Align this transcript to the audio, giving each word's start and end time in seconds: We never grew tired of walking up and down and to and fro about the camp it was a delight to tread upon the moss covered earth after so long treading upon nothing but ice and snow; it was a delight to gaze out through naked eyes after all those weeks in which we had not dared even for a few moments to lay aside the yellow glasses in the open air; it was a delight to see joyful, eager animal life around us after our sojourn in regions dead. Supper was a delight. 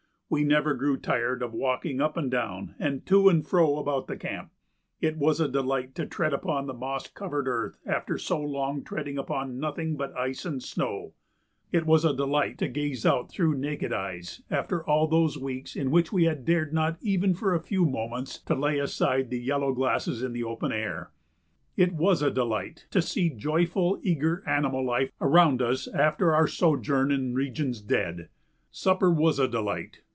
We 0.33 0.45
never 0.45 0.73
grew 0.75 0.95
tired 0.95 1.43
of 1.43 1.53
walking 1.53 1.99
up 1.99 2.15
and 2.15 2.31
down 2.31 2.75
and 2.79 3.05
to 3.05 3.27
and 3.27 3.45
fro 3.45 3.75
about 3.79 4.07
the 4.07 4.15
camp 4.15 4.53
it 5.01 5.17
was 5.17 5.41
a 5.41 5.47
delight 5.49 5.93
to 5.95 6.05
tread 6.05 6.31
upon 6.33 6.67
the 6.67 6.73
moss 6.73 7.09
covered 7.09 7.49
earth 7.49 7.77
after 7.85 8.17
so 8.17 8.39
long 8.39 8.81
treading 8.85 9.17
upon 9.17 9.59
nothing 9.59 9.97
but 9.97 10.15
ice 10.15 10.45
and 10.45 10.63
snow; 10.63 11.11
it 11.73 11.85
was 11.85 12.05
a 12.05 12.13
delight 12.15 12.57
to 12.59 12.69
gaze 12.69 13.05
out 13.05 13.29
through 13.29 13.57
naked 13.57 13.91
eyes 13.91 14.41
after 14.49 14.87
all 14.87 15.05
those 15.05 15.37
weeks 15.37 15.75
in 15.75 15.91
which 15.91 16.13
we 16.13 16.23
had 16.23 16.47
not 16.47 16.73
dared 16.93 16.97
even 17.01 17.33
for 17.33 17.53
a 17.53 17.59
few 17.59 17.83
moments 17.85 18.39
to 18.43 18.55
lay 18.55 18.79
aside 18.79 19.31
the 19.31 19.37
yellow 19.41 19.73
glasses 19.73 20.23
in 20.23 20.31
the 20.31 20.45
open 20.45 20.71
air; 20.71 21.11
it 21.75 21.91
was 21.91 22.21
a 22.21 22.31
delight 22.31 22.87
to 22.89 23.01
see 23.01 23.29
joyful, 23.29 23.99
eager 24.01 24.45
animal 24.47 24.85
life 24.85 25.11
around 25.19 25.61
us 25.61 25.89
after 25.89 26.33
our 26.33 26.47
sojourn 26.47 27.11
in 27.11 27.35
regions 27.35 27.81
dead. 27.81 28.29
Supper 28.71 29.11
was 29.11 29.37
a 29.37 29.49
delight. 29.49 30.03